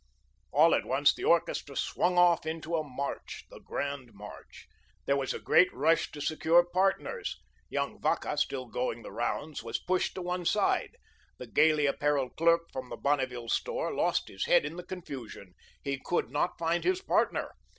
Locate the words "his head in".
14.27-14.75